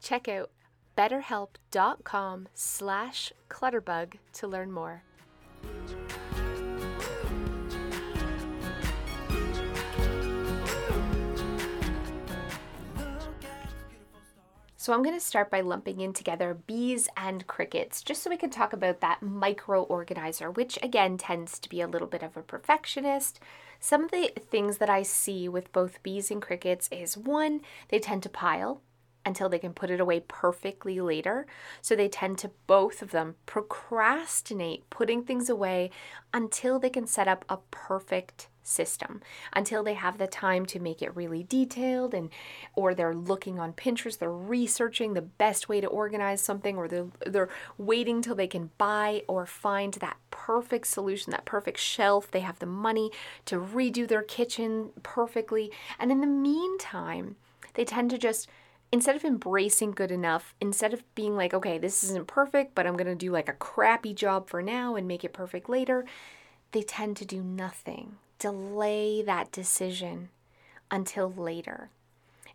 Check 0.00 0.28
out 0.28 0.50
betterhelp.com 0.96 2.48
slash 2.54 3.32
clutterbug 3.48 4.14
to 4.34 4.46
learn 4.46 4.72
more. 4.72 5.02
So 14.82 14.92
I'm 14.92 15.04
going 15.04 15.14
to 15.14 15.24
start 15.24 15.48
by 15.48 15.60
lumping 15.60 16.00
in 16.00 16.12
together 16.12 16.54
bees 16.54 17.08
and 17.16 17.46
crickets, 17.46 18.02
just 18.02 18.20
so 18.20 18.28
we 18.28 18.36
can 18.36 18.50
talk 18.50 18.72
about 18.72 19.00
that 19.00 19.22
micro 19.22 19.84
organizer, 19.84 20.50
which 20.50 20.76
again 20.82 21.16
tends 21.16 21.60
to 21.60 21.68
be 21.68 21.80
a 21.80 21.86
little 21.86 22.08
bit 22.08 22.24
of 22.24 22.36
a 22.36 22.42
perfectionist. 22.42 23.38
Some 23.78 24.02
of 24.02 24.10
the 24.10 24.32
things 24.50 24.78
that 24.78 24.90
I 24.90 25.04
see 25.04 25.48
with 25.48 25.70
both 25.70 26.02
bees 26.02 26.32
and 26.32 26.42
crickets 26.42 26.88
is 26.90 27.16
one, 27.16 27.60
they 27.90 28.00
tend 28.00 28.24
to 28.24 28.28
pile, 28.28 28.80
until 29.24 29.48
they 29.48 29.58
can 29.58 29.72
put 29.72 29.90
it 29.90 30.00
away 30.00 30.20
perfectly 30.20 31.00
later. 31.00 31.46
So 31.80 31.94
they 31.94 32.08
tend 32.08 32.38
to 32.38 32.50
both 32.66 33.02
of 33.02 33.10
them 33.10 33.36
procrastinate 33.46 34.88
putting 34.90 35.22
things 35.22 35.48
away 35.48 35.90
until 36.32 36.78
they 36.78 36.90
can 36.90 37.06
set 37.06 37.28
up 37.28 37.44
a 37.48 37.58
perfect 37.70 38.48
system 38.62 39.20
until 39.52 39.82
they 39.82 39.94
have 39.94 40.18
the 40.18 40.26
time 40.26 40.64
to 40.66 40.78
make 40.78 41.02
it 41.02 41.14
really 41.16 41.42
detailed 41.42 42.14
and 42.14 42.30
or 42.74 42.94
they're 42.94 43.14
looking 43.14 43.58
on 43.58 43.72
Pinterest 43.72 44.18
they're 44.18 44.30
researching 44.30 45.14
the 45.14 45.22
best 45.22 45.68
way 45.68 45.80
to 45.80 45.86
organize 45.86 46.40
something 46.40 46.76
or 46.76 46.88
they're 46.88 47.08
they're 47.26 47.48
waiting 47.76 48.22
till 48.22 48.34
they 48.34 48.46
can 48.46 48.70
buy 48.78 49.22
or 49.26 49.46
find 49.46 49.94
that 49.94 50.16
perfect 50.30 50.86
solution 50.86 51.30
that 51.32 51.44
perfect 51.44 51.78
shelf 51.78 52.30
they 52.30 52.40
have 52.40 52.58
the 52.58 52.66
money 52.66 53.10
to 53.44 53.58
redo 53.58 54.06
their 54.06 54.22
kitchen 54.22 54.90
perfectly 55.02 55.70
and 55.98 56.12
in 56.12 56.20
the 56.20 56.26
meantime 56.26 57.36
they 57.74 57.84
tend 57.84 58.10
to 58.10 58.18
just 58.18 58.48
instead 58.92 59.16
of 59.16 59.24
embracing 59.24 59.92
good 59.92 60.10
enough, 60.10 60.54
instead 60.60 60.92
of 60.92 61.02
being 61.14 61.34
like, 61.34 61.54
okay, 61.54 61.78
this 61.78 62.04
isn't 62.04 62.26
perfect, 62.26 62.74
but 62.74 62.86
I'm 62.86 62.96
going 62.96 63.06
to 63.06 63.14
do 63.14 63.32
like 63.32 63.48
a 63.48 63.54
crappy 63.54 64.12
job 64.12 64.48
for 64.48 64.62
now 64.62 64.94
and 64.94 65.08
make 65.08 65.24
it 65.24 65.32
perfect 65.32 65.68
later, 65.68 66.04
they 66.72 66.82
tend 66.82 67.16
to 67.16 67.24
do 67.24 67.42
nothing. 67.42 68.16
Delay 68.38 69.22
that 69.22 69.50
decision 69.50 70.28
until 70.90 71.32
later. 71.32 71.88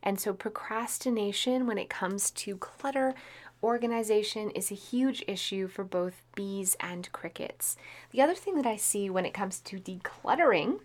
And 0.03 0.20
so, 0.20 0.32
procrastination 0.32 1.65
when 1.65 1.79
it 1.79 1.89
comes 1.89 2.29
to 2.32 2.56
clutter, 2.58 3.15
organization 3.63 4.51
is 4.51 4.70
a 4.70 4.75
huge 4.75 5.24
issue 5.27 5.67
for 5.67 5.84
both 5.84 6.22
bees 6.36 6.77
and 6.79 7.12
crickets. 7.12 7.75
The 8.12 8.22
other 8.22 8.36
thing 8.36 8.56
that 8.56 8.67
I 8.67 8.75
see 8.75 9.10
when 9.10 9.25
it 9.25 9.34
comes 9.34 9.60
to 9.62 9.79
decluttering 9.79 10.82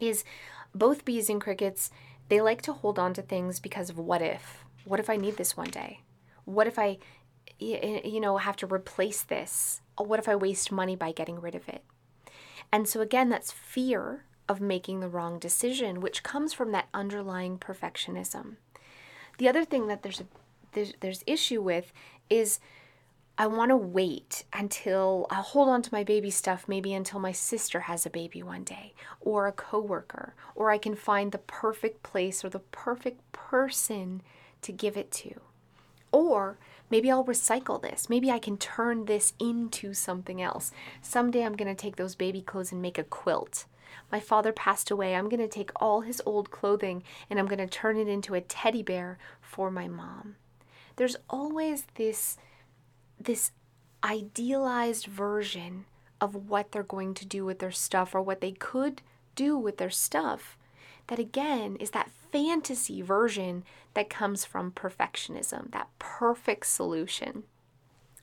is 0.00 0.24
both 0.74 1.04
bees 1.04 1.30
and 1.30 1.40
crickets, 1.40 1.92
they 2.28 2.40
like 2.40 2.62
to 2.62 2.72
hold 2.72 2.98
on 2.98 3.14
to 3.14 3.22
things 3.22 3.60
because 3.60 3.88
of 3.88 3.98
what 3.98 4.20
if 4.20 4.63
what 4.84 5.00
if 5.00 5.08
I 5.10 5.16
need 5.16 5.36
this 5.36 5.56
one 5.56 5.70
day? 5.70 6.00
What 6.44 6.66
if 6.66 6.78
I, 6.78 6.98
you 7.58 8.20
know, 8.20 8.36
have 8.36 8.56
to 8.56 8.66
replace 8.66 9.22
this? 9.22 9.80
What 9.96 10.18
if 10.18 10.28
I 10.28 10.36
waste 10.36 10.72
money 10.72 10.96
by 10.96 11.12
getting 11.12 11.40
rid 11.40 11.54
of 11.54 11.68
it? 11.68 11.84
And 12.72 12.88
so, 12.88 13.00
again, 13.00 13.28
that's 13.28 13.52
fear 13.52 14.24
of 14.48 14.60
making 14.60 15.00
the 15.00 15.08
wrong 15.08 15.38
decision, 15.38 16.00
which 16.00 16.22
comes 16.22 16.52
from 16.52 16.72
that 16.72 16.88
underlying 16.92 17.58
perfectionism. 17.58 18.56
The 19.38 19.48
other 19.48 19.64
thing 19.64 19.86
that 19.86 20.02
there's 20.02 20.20
a 20.20 20.26
there's, 20.72 20.92
there's 21.00 21.24
issue 21.26 21.62
with 21.62 21.92
is 22.28 22.58
I 23.36 23.46
want 23.48 23.70
to 23.70 23.76
wait 23.76 24.44
until 24.52 25.26
I'll 25.30 25.42
hold 25.42 25.68
on 25.68 25.82
to 25.82 25.94
my 25.94 26.04
baby 26.04 26.30
stuff 26.30 26.66
maybe 26.68 26.94
until 26.94 27.18
my 27.18 27.32
sister 27.32 27.80
has 27.80 28.06
a 28.06 28.10
baby 28.10 28.42
one 28.42 28.62
day 28.62 28.94
or 29.20 29.46
a 29.46 29.52
coworker 29.52 30.34
or 30.54 30.70
I 30.70 30.78
can 30.78 30.94
find 30.94 31.32
the 31.32 31.38
perfect 31.38 32.02
place 32.02 32.44
or 32.44 32.48
the 32.48 32.60
perfect 32.60 33.20
person 33.32 34.22
to 34.64 34.72
give 34.72 34.96
it 34.96 35.10
to. 35.12 35.40
Or 36.12 36.58
maybe 36.90 37.10
I'll 37.10 37.24
recycle 37.24 37.80
this. 37.80 38.08
Maybe 38.08 38.30
I 38.30 38.38
can 38.38 38.56
turn 38.56 39.06
this 39.06 39.32
into 39.38 39.94
something 39.94 40.40
else. 40.40 40.72
Someday 41.02 41.44
I'm 41.44 41.56
going 41.56 41.74
to 41.74 41.80
take 41.80 41.96
those 41.96 42.14
baby 42.14 42.40
clothes 42.40 42.72
and 42.72 42.82
make 42.82 42.98
a 42.98 43.04
quilt. 43.04 43.66
My 44.10 44.20
father 44.20 44.52
passed 44.52 44.90
away. 44.90 45.14
I'm 45.14 45.28
going 45.28 45.40
to 45.40 45.48
take 45.48 45.70
all 45.76 46.02
his 46.02 46.22
old 46.26 46.50
clothing 46.50 47.02
and 47.30 47.38
I'm 47.38 47.46
going 47.46 47.58
to 47.58 47.66
turn 47.66 47.96
it 47.96 48.08
into 48.08 48.34
a 48.34 48.40
teddy 48.40 48.82
bear 48.82 49.18
for 49.40 49.70
my 49.70 49.88
mom. 49.88 50.36
There's 50.96 51.16
always 51.28 51.86
this 51.94 52.36
this 53.18 53.52
idealized 54.02 55.06
version 55.06 55.86
of 56.20 56.48
what 56.48 56.72
they're 56.72 56.82
going 56.82 57.14
to 57.14 57.26
do 57.26 57.44
with 57.44 57.58
their 57.58 57.70
stuff 57.70 58.14
or 58.14 58.20
what 58.20 58.40
they 58.40 58.52
could 58.52 59.02
do 59.34 59.56
with 59.56 59.78
their 59.78 59.90
stuff 59.90 60.58
that 61.06 61.18
again 61.18 61.76
is 61.76 61.90
that 61.90 62.10
fantasy 62.34 63.00
version 63.00 63.62
that 63.94 64.10
comes 64.10 64.44
from 64.44 64.72
perfectionism, 64.72 65.70
that 65.70 65.86
perfect 66.00 66.66
solution. 66.66 67.44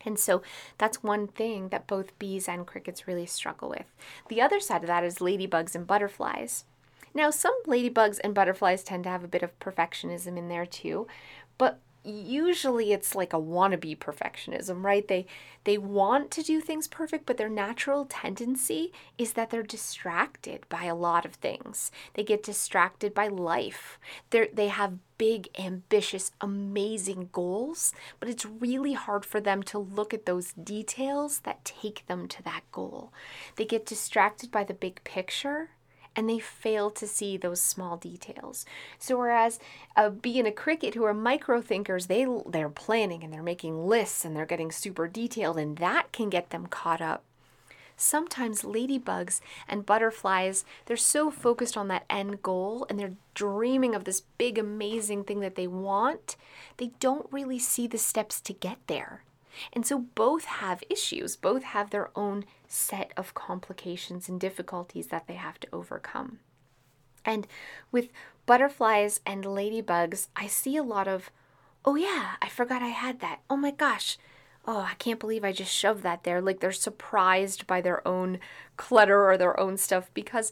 And 0.03 0.19
so 0.19 0.41
that's 0.77 1.01
one 1.01 1.27
thing 1.27 1.69
that 1.69 1.87
both 1.87 2.19
bees 2.19 2.49
and 2.49 2.67
crickets 2.67 3.07
really 3.07 3.25
struggle 3.25 3.69
with. 3.69 3.85
The 4.27 4.41
other 4.41 4.59
side 4.59 4.81
of 4.83 4.87
that 4.87 5.05
is 5.05 5.19
ladybugs 5.19 5.75
and 5.75 5.87
butterflies. 5.87 6.65
Now, 7.13 7.29
some 7.29 7.53
ladybugs 7.65 8.19
and 8.21 8.33
butterflies 8.33 8.83
tend 8.83 9.05
to 9.05 9.09
have 9.09 9.23
a 9.23 9.29
bit 9.29 9.43
of 9.43 9.57
perfectionism 9.59 10.37
in 10.37 10.49
there 10.49 10.65
too, 10.65 11.07
but 11.57 11.79
usually 12.03 12.91
it's 12.91 13.15
like 13.15 13.33
a 13.33 13.39
wannabe 13.39 13.97
perfectionism, 13.97 14.83
right? 14.83 15.07
They 15.07 15.25
they 15.63 15.77
want 15.77 16.31
to 16.31 16.41
do 16.41 16.59
things 16.59 16.87
perfect, 16.87 17.27
but 17.27 17.37
their 17.37 17.49
natural 17.49 18.05
tendency 18.05 18.91
is 19.17 19.33
that 19.33 19.51
they're 19.51 19.61
distracted 19.61 20.67
by 20.69 20.85
a 20.85 20.95
lot 20.95 21.25
of 21.25 21.35
things. 21.35 21.91
They 22.15 22.23
get 22.23 22.43
distracted 22.43 23.13
by 23.13 23.27
life. 23.27 23.99
They 24.31 24.49
they 24.53 24.69
have 24.69 24.97
big, 25.17 25.49
ambitious, 25.59 26.31
amazing 26.41 27.29
goals, 27.31 27.93
but 28.19 28.27
it's 28.27 28.45
really 28.45 28.93
hard 28.93 29.23
for 29.23 29.39
them 29.39 29.61
to 29.61 29.77
look 29.77 30.15
at 30.15 30.25
those 30.25 30.53
details 30.53 31.41
that 31.41 31.63
take 31.63 32.07
them 32.07 32.27
to 32.27 32.41
that 32.41 32.63
goal. 32.71 33.13
They 33.55 33.65
get 33.65 33.85
distracted 33.85 34.49
by 34.49 34.63
the 34.63 34.73
big 34.73 35.03
picture 35.03 35.69
and 36.15 36.29
they 36.29 36.39
fail 36.39 36.89
to 36.91 37.07
see 37.07 37.37
those 37.37 37.61
small 37.61 37.97
details. 37.97 38.65
So 38.99 39.17
whereas 39.17 39.59
a 39.95 40.09
bee 40.09 40.39
and 40.39 40.47
a 40.47 40.51
cricket 40.51 40.95
who 40.95 41.03
are 41.05 41.13
micro 41.13 41.61
thinkers, 41.61 42.07
they 42.07 42.25
they're 42.45 42.69
planning 42.69 43.23
and 43.23 43.33
they're 43.33 43.43
making 43.43 43.87
lists 43.87 44.25
and 44.25 44.35
they're 44.35 44.45
getting 44.45 44.71
super 44.71 45.07
detailed 45.07 45.57
and 45.57 45.77
that 45.77 46.11
can 46.11 46.29
get 46.29 46.49
them 46.49 46.67
caught 46.67 47.01
up. 47.01 47.23
Sometimes 47.95 48.63
ladybugs 48.63 49.41
and 49.67 49.85
butterflies, 49.85 50.65
they're 50.85 50.97
so 50.97 51.29
focused 51.29 51.77
on 51.77 51.87
that 51.89 52.05
end 52.09 52.41
goal 52.41 52.85
and 52.89 52.99
they're 52.99 53.13
dreaming 53.35 53.93
of 53.93 54.05
this 54.05 54.23
big 54.39 54.57
amazing 54.57 55.23
thing 55.23 55.39
that 55.41 55.55
they 55.55 55.67
want, 55.67 56.35
they 56.77 56.91
don't 56.99 57.27
really 57.31 57.59
see 57.59 57.85
the 57.85 57.99
steps 57.99 58.41
to 58.41 58.53
get 58.53 58.79
there. 58.87 59.23
And 59.73 59.85
so 59.85 59.99
both 59.99 60.45
have 60.45 60.83
issues, 60.89 61.35
both 61.35 61.63
have 61.63 61.89
their 61.89 62.09
own 62.15 62.45
set 62.67 63.11
of 63.17 63.33
complications 63.33 64.29
and 64.29 64.39
difficulties 64.39 65.07
that 65.07 65.27
they 65.27 65.35
have 65.35 65.59
to 65.61 65.67
overcome. 65.73 66.39
And 67.25 67.47
with 67.91 68.09
butterflies 68.45 69.19
and 69.25 69.43
ladybugs, 69.43 70.27
I 70.35 70.47
see 70.47 70.75
a 70.77 70.83
lot 70.83 71.07
of, 71.07 71.31
oh 71.85 71.95
yeah, 71.95 72.35
I 72.41 72.49
forgot 72.49 72.81
I 72.81 72.87
had 72.87 73.19
that. 73.19 73.41
Oh 73.49 73.57
my 73.57 73.71
gosh. 73.71 74.17
Oh, 74.65 74.81
I 74.81 74.93
can't 74.95 75.19
believe 75.19 75.43
I 75.43 75.51
just 75.51 75.73
shoved 75.73 76.03
that 76.03 76.23
there. 76.23 76.41
Like 76.41 76.59
they're 76.59 76.71
surprised 76.71 77.65
by 77.65 77.81
their 77.81 78.07
own 78.07 78.39
clutter 78.77 79.29
or 79.29 79.37
their 79.37 79.59
own 79.59 79.77
stuff 79.77 80.11
because 80.13 80.51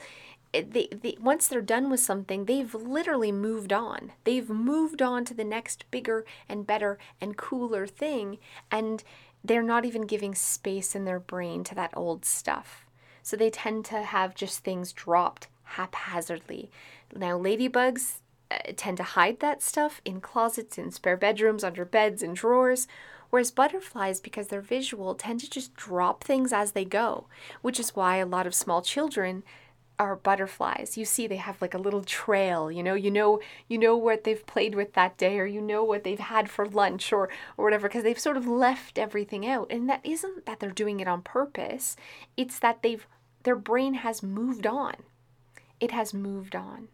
they, 0.53 1.15
once 1.19 1.47
they're 1.47 1.61
done 1.61 1.89
with 1.89 1.99
something, 1.99 2.45
they've 2.45 2.73
literally 2.73 3.31
moved 3.31 3.71
on. 3.71 4.13
They've 4.23 4.49
moved 4.49 5.01
on 5.01 5.25
to 5.25 5.33
the 5.33 5.43
next 5.43 5.85
bigger 5.91 6.25
and 6.47 6.65
better 6.65 6.97
and 7.21 7.37
cooler 7.37 7.85
thing, 7.85 8.39
and 8.71 9.03
they're 9.43 9.63
not 9.63 9.85
even 9.85 10.07
giving 10.07 10.35
space 10.35 10.95
in 10.95 11.05
their 11.05 11.19
brain 11.19 11.63
to 11.65 11.75
that 11.75 11.95
old 11.95 12.25
stuff. 12.25 12.85
So 13.21 13.37
they 13.37 13.49
tend 13.49 13.85
to 13.85 14.01
have 14.01 14.33
just 14.33 14.63
things 14.63 14.91
dropped 14.91 15.47
haphazardly. 15.63 16.71
Now, 17.15 17.37
ladybugs 17.37 18.21
uh, 18.49 18.57
tend 18.75 18.97
to 18.97 19.03
hide 19.03 19.39
that 19.39 19.61
stuff 19.61 20.01
in 20.03 20.19
closets, 20.19 20.77
in 20.77 20.91
spare 20.91 21.17
bedrooms, 21.17 21.63
under 21.63 21.85
beds, 21.85 22.23
in 22.23 22.33
drawers. 22.33 22.87
Whereas 23.29 23.51
butterflies, 23.51 24.19
because 24.19 24.47
they're 24.47 24.61
visual, 24.61 25.13
tend 25.13 25.41
to 25.41 25.49
just 25.49 25.75
drop 25.75 26.23
things 26.23 26.51
as 26.51 26.71
they 26.71 26.85
go, 26.85 27.27
which 27.61 27.79
is 27.79 27.95
why 27.95 28.17
a 28.17 28.25
lot 28.25 28.47
of 28.47 28.55
small 28.55 28.81
children 28.81 29.43
are 29.99 30.15
butterflies. 30.15 30.97
You 30.97 31.05
see 31.05 31.27
they 31.27 31.35
have 31.35 31.61
like 31.61 31.73
a 31.73 31.79
little 31.79 32.03
trail, 32.03 32.71
you 32.71 32.81
know, 32.81 32.93
you 32.93 33.11
know 33.11 33.39
you 33.67 33.77
know 33.77 33.97
what 33.97 34.23
they've 34.23 34.45
played 34.45 34.73
with 34.73 34.93
that 34.93 35.17
day 35.17 35.37
or 35.37 35.45
you 35.45 35.61
know 35.61 35.83
what 35.83 36.03
they've 36.03 36.17
had 36.17 36.49
for 36.49 36.65
lunch 36.65 37.11
or 37.11 37.29
or 37.57 37.65
whatever 37.65 37.87
because 37.87 38.03
they've 38.03 38.17
sort 38.17 38.37
of 38.37 38.47
left 38.47 38.97
everything 38.97 39.45
out. 39.45 39.67
And 39.69 39.89
that 39.89 40.05
isn't 40.05 40.45
that 40.45 40.59
they're 40.59 40.71
doing 40.71 40.99
it 40.99 41.07
on 41.07 41.21
purpose. 41.21 41.97
It's 42.37 42.57
that 42.59 42.81
they've 42.81 43.05
their 43.43 43.57
brain 43.57 43.95
has 43.95 44.23
moved 44.23 44.65
on. 44.65 44.95
It 45.79 45.91
has 45.91 46.13
moved 46.13 46.55
on. 46.55 46.87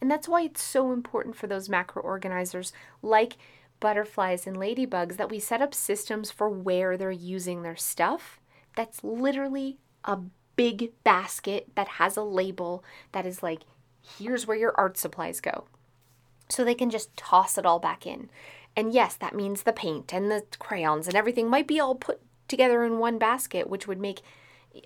And 0.00 0.10
that's 0.10 0.28
why 0.28 0.42
it's 0.42 0.62
so 0.62 0.92
important 0.92 1.36
for 1.36 1.46
those 1.46 1.68
macro 1.68 2.02
organizers 2.02 2.72
like 3.02 3.36
butterflies 3.80 4.46
and 4.46 4.56
ladybugs 4.56 5.16
that 5.16 5.30
we 5.30 5.38
set 5.38 5.62
up 5.62 5.74
systems 5.74 6.30
for 6.30 6.50
where 6.50 6.96
they're 6.96 7.10
using 7.10 7.62
their 7.62 7.76
stuff 7.76 8.38
that's 8.76 9.02
literally 9.02 9.78
a 10.04 10.18
big 10.60 10.92
basket 11.04 11.68
that 11.74 11.88
has 11.88 12.18
a 12.18 12.22
label 12.22 12.84
that 13.12 13.24
is 13.24 13.42
like, 13.42 13.62
here's 14.18 14.46
where 14.46 14.58
your 14.58 14.74
art 14.76 14.98
supplies 14.98 15.40
go. 15.40 15.64
So 16.50 16.62
they 16.62 16.74
can 16.74 16.90
just 16.90 17.16
toss 17.16 17.56
it 17.56 17.64
all 17.64 17.78
back 17.78 18.06
in. 18.06 18.28
And 18.76 18.92
yes, 18.92 19.14
that 19.14 19.34
means 19.34 19.62
the 19.62 19.72
paint 19.72 20.12
and 20.12 20.30
the 20.30 20.44
crayons 20.58 21.06
and 21.06 21.16
everything 21.16 21.48
might 21.48 21.66
be 21.66 21.80
all 21.80 21.94
put 21.94 22.20
together 22.46 22.84
in 22.84 22.98
one 22.98 23.16
basket, 23.16 23.70
which 23.70 23.88
would 23.88 23.98
make 23.98 24.20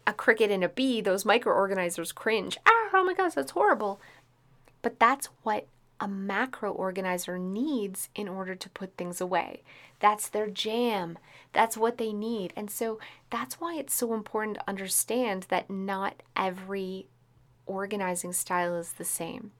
a 0.06 0.12
cricket 0.12 0.48
and 0.48 0.62
a 0.62 0.68
bee, 0.68 1.00
those 1.00 1.24
micro 1.24 1.52
organizers, 1.52 2.12
cringe. 2.12 2.56
Ah, 2.64 2.90
oh 2.94 3.02
my 3.04 3.12
gosh, 3.12 3.34
that's 3.34 3.50
horrible. 3.50 4.00
But 4.80 5.00
that's 5.00 5.26
what 5.42 5.66
a 6.04 6.08
macro 6.08 6.70
organizer 6.70 7.38
needs 7.38 8.10
in 8.14 8.28
order 8.28 8.54
to 8.54 8.68
put 8.68 8.94
things 8.98 9.22
away. 9.22 9.62
That's 10.00 10.28
their 10.28 10.50
jam. 10.50 11.18
That's 11.54 11.78
what 11.78 11.96
they 11.96 12.12
need. 12.12 12.52
And 12.54 12.70
so 12.70 12.98
that's 13.30 13.58
why 13.58 13.76
it's 13.76 13.94
so 13.94 14.12
important 14.12 14.58
to 14.58 14.68
understand 14.68 15.46
that 15.48 15.70
not 15.70 16.22
every 16.36 17.06
organizing 17.64 18.34
style 18.34 18.76
is 18.76 18.92
the 18.92 19.04
same. 19.04 19.52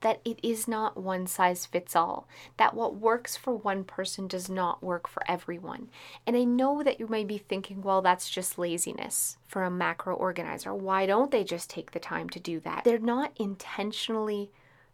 that 0.00 0.20
it 0.24 0.38
is 0.42 0.68
not 0.68 0.96
one 0.96 1.26
size 1.26 1.66
fits 1.66 1.96
all, 1.96 2.28
that 2.56 2.74
what 2.74 2.96
works 2.96 3.36
for 3.36 3.54
one 3.56 3.84
person 3.84 4.26
does 4.28 4.48
not 4.48 4.82
work 4.82 5.08
for 5.08 5.22
everyone. 5.28 5.88
And 6.26 6.36
I 6.36 6.44
know 6.44 6.82
that 6.82 7.00
you 7.00 7.06
may 7.06 7.24
be 7.24 7.38
thinking, 7.38 7.82
well, 7.82 8.02
that's 8.02 8.28
just 8.28 8.58
laziness 8.58 9.38
for 9.46 9.64
a 9.64 9.70
macro 9.70 10.14
organizer. 10.14 10.74
Why 10.74 11.06
don't 11.06 11.30
they 11.30 11.44
just 11.44 11.70
take 11.70 11.92
the 11.92 12.00
time 12.00 12.28
to 12.30 12.40
do 12.40 12.60
that? 12.60 12.84
They're 12.84 12.98
not 12.98 13.32
intentionally 13.36 14.50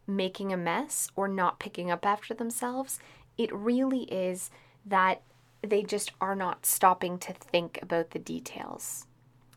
making 0.07 0.51
a 0.51 0.57
mess 0.57 1.09
or 1.15 1.27
not 1.27 1.59
picking 1.59 1.89
up 1.89 2.05
after 2.05 2.33
themselves. 2.33 2.99
It 3.37 3.53
really 3.53 4.03
is 4.03 4.49
that 4.85 5.21
they 5.61 5.83
just 5.83 6.11
are 6.19 6.35
not 6.35 6.65
stopping 6.65 7.17
to 7.19 7.33
think 7.33 7.79
about 7.81 8.11
the 8.11 8.19
details 8.19 9.07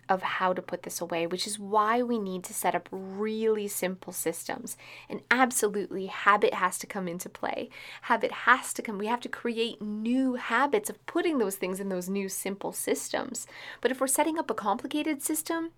of 0.09 0.23
how 0.23 0.53
to 0.53 0.63
put 0.63 0.85
this 0.85 1.01
away, 1.01 1.27
which 1.27 1.47
is 1.47 1.59
why 1.59 2.03
we 2.03 2.19
need 2.19 2.45
to 2.45 2.55
set 2.55 2.75
up 2.75 2.89
really 2.91 3.67
simple 3.67 4.13
systems. 4.13 4.77
And 5.09 5.21
absolutely, 5.31 6.07
habit 6.07 6.55
has 6.55 6.79
to 6.79 6.87
come 6.87 7.09
into 7.09 7.29
play. 7.29 7.71
Habit 8.03 8.31
has 8.31 8.73
to 8.75 8.83
come. 8.83 8.99
We 8.99 9.09
have 9.09 9.21
to 9.21 9.29
create 9.29 9.83
new 9.83 10.35
habits 10.35 10.89
of 10.89 11.05
putting 11.07 11.39
those 11.39 11.57
things 11.57 11.81
in 11.81 11.89
those 11.89 12.09
new 12.09 12.29
simple 12.29 12.73
systems. 12.73 13.47
But 13.81 13.91
if 13.91 14.01
we're 14.01 14.07
setting 14.07 14.39
up 14.39 14.51
a 14.51 14.55
complicated 14.55 15.23
system, 15.23 15.73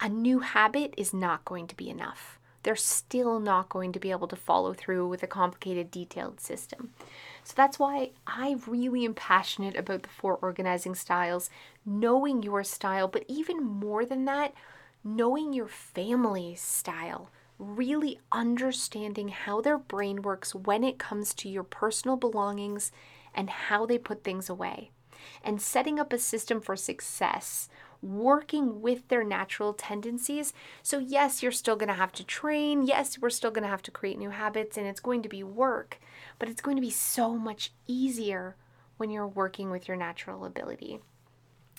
a 0.00 0.08
new 0.08 0.40
habit 0.40 0.92
is 0.96 1.14
not 1.14 1.44
going 1.44 1.68
to 1.68 1.76
be 1.76 1.88
enough. 1.88 2.38
They're 2.66 2.74
still 2.74 3.38
not 3.38 3.68
going 3.68 3.92
to 3.92 4.00
be 4.00 4.10
able 4.10 4.26
to 4.26 4.34
follow 4.34 4.74
through 4.74 5.06
with 5.06 5.22
a 5.22 5.28
complicated, 5.28 5.88
detailed 5.88 6.40
system. 6.40 6.90
So 7.44 7.52
that's 7.56 7.78
why 7.78 8.10
I 8.26 8.56
really 8.66 9.04
am 9.04 9.14
passionate 9.14 9.76
about 9.76 10.02
the 10.02 10.08
four 10.08 10.34
organizing 10.42 10.96
styles, 10.96 11.48
knowing 11.84 12.42
your 12.42 12.64
style, 12.64 13.06
but 13.06 13.24
even 13.28 13.62
more 13.62 14.04
than 14.04 14.24
that, 14.24 14.52
knowing 15.04 15.52
your 15.52 15.68
family's 15.68 16.60
style, 16.60 17.30
really 17.56 18.18
understanding 18.32 19.28
how 19.28 19.60
their 19.60 19.78
brain 19.78 20.22
works 20.22 20.52
when 20.52 20.82
it 20.82 20.98
comes 20.98 21.34
to 21.34 21.48
your 21.48 21.62
personal 21.62 22.16
belongings 22.16 22.90
and 23.32 23.48
how 23.48 23.86
they 23.86 23.96
put 23.96 24.24
things 24.24 24.48
away, 24.50 24.90
and 25.44 25.62
setting 25.62 26.00
up 26.00 26.12
a 26.12 26.18
system 26.18 26.60
for 26.60 26.74
success 26.74 27.68
working 28.02 28.80
with 28.80 29.08
their 29.08 29.24
natural 29.24 29.72
tendencies. 29.72 30.52
So, 30.82 30.98
yes, 30.98 31.42
you're 31.42 31.52
still 31.52 31.76
going 31.76 31.88
to 31.88 31.94
have 31.94 32.12
to 32.12 32.24
train. 32.24 32.86
Yes, 32.86 33.18
we're 33.18 33.30
still 33.30 33.50
going 33.50 33.64
to 33.64 33.68
have 33.68 33.82
to 33.82 33.90
create 33.90 34.18
new 34.18 34.30
habits, 34.30 34.76
and 34.76 34.86
it's 34.86 35.00
going 35.00 35.22
to 35.22 35.28
be 35.28 35.42
work, 35.42 35.98
but 36.38 36.48
it's 36.48 36.60
going 36.60 36.76
to 36.76 36.80
be 36.80 36.90
so 36.90 37.36
much 37.36 37.72
easier 37.86 38.56
when 38.96 39.10
you're 39.10 39.26
working 39.26 39.70
with 39.70 39.88
your 39.88 39.96
natural 39.96 40.44
ability. 40.44 41.00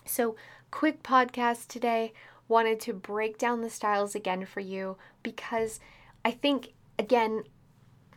So, 0.05 0.35
quick 0.71 1.03
podcast 1.03 1.67
today. 1.67 2.13
Wanted 2.47 2.79
to 2.81 2.93
break 2.93 3.37
down 3.37 3.61
the 3.61 3.69
styles 3.69 4.15
again 4.15 4.45
for 4.45 4.61
you 4.61 4.97
because 5.21 5.81
I 6.23 6.31
think, 6.31 6.73
again, 6.97 7.43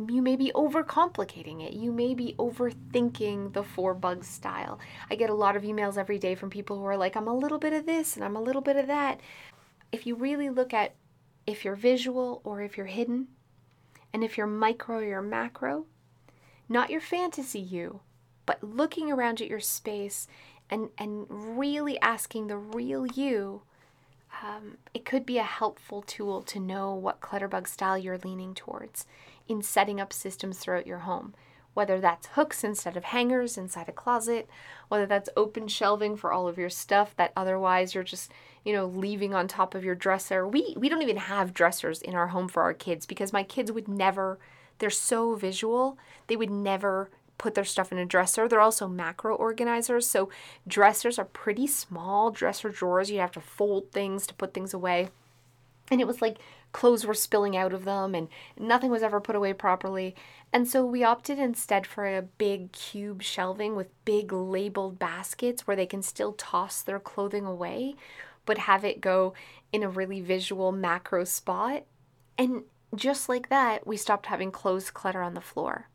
you 0.09 0.23
may 0.23 0.37
be 0.37 0.51
overcomplicating 0.55 1.63
it. 1.63 1.75
You 1.75 1.93
may 1.93 2.15
be 2.15 2.35
overthinking 2.39 3.53
the 3.53 3.63
four 3.63 3.93
bugs 3.95 4.29
style. 4.29 4.79
I 5.11 5.15
get 5.15 5.31
a 5.31 5.35
lot 5.35 5.57
of 5.57 5.63
emails 5.63 5.99
every 5.99 6.19
day 6.19 6.35
from 6.35 6.49
people 6.49 6.79
who 6.79 6.85
are 6.85 6.97
like, 6.97 7.17
I'm 7.17 7.29
a 7.29 7.37
little 7.37 7.59
bit 7.59 7.73
of 7.73 7.87
this 7.87 8.17
and 8.17 8.25
I'm 8.25 8.37
a 8.37 8.43
little 8.43 8.63
bit 8.63 8.77
of 8.77 8.87
that. 8.87 9.21
If 9.93 10.07
you 10.07 10.15
really 10.15 10.49
look 10.49 10.73
at 10.73 10.95
if 11.47 11.65
you're 11.65 11.75
visual 11.75 12.41
or 12.45 12.63
if 12.63 12.77
you're 12.77 12.87
hidden, 12.87 13.29
and 14.13 14.25
if 14.25 14.37
you're 14.37 14.47
micro 14.47 14.99
or 14.99 15.23
macro, 15.23 15.87
not 16.69 16.91
your 16.91 17.01
fantasy 17.01 17.61
you, 17.61 18.01
but 18.47 18.63
looking 18.63 19.11
around 19.11 19.41
at 19.41 19.49
your 19.49 19.61
space 19.61 20.27
and, 20.69 20.91
and 20.99 21.27
really 21.29 22.01
asking 22.01 22.47
the 22.47 22.57
real 22.57 23.07
you, 23.07 23.63
um, 24.43 24.79
it 24.95 25.05
could 25.05 25.27
be 25.27 25.39
a 25.39 25.45
helpful 25.45 26.03
tool 26.03 26.43
to 26.43 26.61
know 26.61 26.95
what 26.95 27.21
clutterbug 27.21 27.67
style 27.67 27.99
you're 27.99 28.19
leaning 28.19 28.55
towards 28.55 29.07
in 29.51 29.63
setting 29.63 30.01
up 30.01 30.13
systems 30.13 30.59
throughout 30.59 30.87
your 30.87 31.01
home. 31.01 31.35
Whether 31.75 32.01
that's 32.01 32.29
hooks 32.29 32.65
instead 32.65 32.97
of 32.97 33.05
hangers 33.05 33.59
inside 33.59 33.89
a 33.89 33.93
closet, 33.93 34.49
whether 34.89 35.07
that's 35.07 35.29
open 35.37 35.69
shelving 35.69 36.17
for 36.17 36.33
all 36.33 36.49
of 36.49 36.59
your 36.59 36.71
stuff 36.71 37.15
that 37.17 37.33
otherwise 37.37 37.95
you're 37.95 38.05
just, 38.05 38.33
you 38.65 38.73
know, 38.73 38.87
leaving 38.87 39.35
on 39.35 39.47
top 39.47 39.75
of 39.75 39.85
your 39.85 39.95
dresser. 39.95 40.47
We 40.47 40.75
we 40.77 40.89
don't 40.89 41.03
even 41.03 41.17
have 41.17 41.55
dressers 41.55 42.03
in 42.03 42.15
our 42.15 42.29
home 42.29 42.49
for 42.49 42.63
our 42.63 42.75
kids 42.75 43.07
because 43.07 43.33
my 43.33 43.43
kids 43.43 43.71
would 43.71 43.89
never 43.89 44.39
they're 44.79 44.91
so 44.91 45.35
visual, 45.35 45.99
they 46.27 46.37
would 46.37 46.51
never 46.51 47.11
put 47.39 47.55
their 47.55 47.65
stuff 47.65 47.93
in 47.93 47.99
a 47.99 48.07
dresser. 48.07 48.49
They're 48.49 48.61
also 48.61 48.89
macro 48.89 49.35
organizers, 49.35 50.07
so 50.07 50.29
dressers 50.67 51.19
are 51.19 51.25
pretty 51.25 51.67
small 51.67 52.31
dresser 52.31 52.69
drawers. 52.69 53.11
You 53.11 53.21
have 53.21 53.33
to 53.33 53.41
fold 53.41 53.93
things 53.93 54.27
to 54.27 54.35
put 54.35 54.55
things 54.55 54.75
away. 54.75 55.09
And 55.91 56.01
it 56.01 56.07
was 56.07 56.23
like 56.23 56.39
clothes 56.73 57.05
were 57.05 57.15
spilling 57.15 57.57
out 57.57 57.73
of 57.73 57.85
them 57.85 58.15
and 58.15 58.29
nothing 58.59 58.91
was 58.91 59.03
ever 59.03 59.21
put 59.21 59.35
away 59.35 59.53
properly. 59.53 60.15
And 60.53 60.69
so 60.69 60.85
we 60.85 61.03
opted 61.03 61.39
instead 61.39 61.87
for 61.87 62.07
a 62.07 62.23
big 62.23 62.73
cube 62.73 63.23
shelving 63.23 63.75
with 63.75 64.05
big 64.05 64.33
labeled 64.33 64.99
baskets 64.99 65.67
where 65.67 65.77
they 65.77 65.87
can 65.87 66.03
still 66.03 66.33
toss 66.33 66.83
their 66.83 67.01
clothing 67.01 67.45
away, 67.45 67.97
but 68.47 68.59
have 68.59 68.85
it 68.85 69.01
go 69.01 69.35
in 69.73 69.83
a 69.83 69.89
really 69.89 70.21
visual 70.21 70.73
macro 70.73 71.25
spot. 71.25 71.85
And 72.39 72.65
just 72.95 73.29
like 73.29 73.49
that, 73.49 73.87
we 73.87 73.97
stopped 73.97 74.27
having 74.27 74.51
clothes 74.51 74.91
clutter 74.91 75.23
on 75.23 75.35
the 75.35 75.41
floor. 75.41 75.89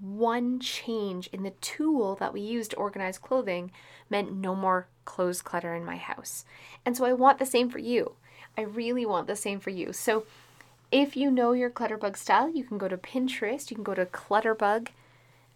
One 0.00 0.60
change 0.60 1.28
in 1.28 1.42
the 1.42 1.50
tool 1.60 2.14
that 2.16 2.32
we 2.32 2.40
used 2.40 2.70
to 2.70 2.76
organize 2.78 3.18
clothing 3.18 3.70
meant 4.08 4.32
no 4.32 4.54
more 4.54 4.88
clothes 5.04 5.42
clutter 5.42 5.74
in 5.74 5.84
my 5.84 5.96
house. 5.96 6.44
And 6.86 6.96
so 6.96 7.04
I 7.04 7.12
want 7.12 7.38
the 7.38 7.46
same 7.46 7.68
for 7.68 7.78
you. 7.78 8.16
I 8.56 8.62
really 8.62 9.06
want 9.06 9.26
the 9.26 9.36
same 9.36 9.60
for 9.60 9.70
you. 9.70 9.92
So 9.92 10.24
if 10.92 11.16
you 11.16 11.30
know 11.30 11.52
your 11.52 11.70
Clutterbug 11.70 12.16
style, 12.16 12.48
you 12.50 12.64
can 12.64 12.78
go 12.78 12.88
to 12.88 12.96
Pinterest, 12.96 13.70
you 13.70 13.76
can 13.76 13.84
go 13.84 13.94
to 13.94 14.06
Clutterbug 14.06 14.88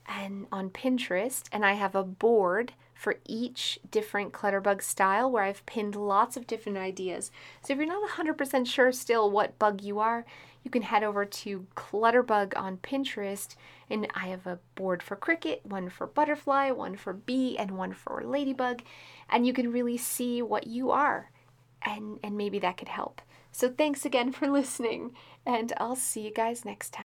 and 0.07 0.47
on 0.53 0.71
Pinterest, 0.71 1.45
and 1.51 1.65
I 1.65 1.73
have 1.73 1.95
a 1.95 2.05
board 2.05 2.73
for 2.95 3.17
each 3.27 3.81
different 3.91 4.33
Clutterbug 4.33 4.81
style 4.81 5.31
where 5.31 5.43
I've 5.43 5.67
pinned 5.67 5.97
lots 5.97 6.37
of 6.37 6.47
different 6.47 6.79
ideas. 6.79 7.31
So 7.63 7.73
if 7.73 7.79
you're 7.79 7.87
not 7.87 8.09
100% 8.11 8.67
sure 8.67 8.93
still 8.93 9.31
what 9.31 9.59
bug 9.59 9.83
you 9.83 9.99
are, 9.99 10.25
you 10.63 10.71
can 10.71 10.83
head 10.83 11.03
over 11.03 11.25
to 11.25 11.67
Clutterbug 11.75 12.57
on 12.57 12.79
Pinterest, 12.79 13.57
and 13.91 14.07
I 14.15 14.29
have 14.29 14.47
a 14.47 14.61
board 14.77 15.03
for 15.03 15.17
cricket, 15.17 15.61
one 15.65 15.89
for 15.91 16.07
butterfly, 16.07 16.71
one 16.71 16.97
for 16.97 17.13
bee, 17.13 17.59
and 17.59 17.73
one 17.73 17.93
for 17.93 18.23
ladybug, 18.25 18.83
and 19.29 19.47
you 19.47 19.53
can 19.53 19.73
really 19.73 19.99
see 19.99 20.41
what 20.41 20.67
you 20.67 20.91
are 20.91 21.31
and 21.85 22.19
and 22.23 22.37
maybe 22.37 22.59
that 22.61 22.77
could 22.77 22.89
help. 22.89 23.21
So 23.53 23.69
thanks 23.71 24.05
again 24.05 24.33
for 24.33 24.49
listening 24.61 25.13
and 25.47 25.73
I'll 25.79 25.97
see 25.97 26.23
you 26.23 26.33
guys 26.33 26.65
next 26.65 26.91
time. 26.91 27.03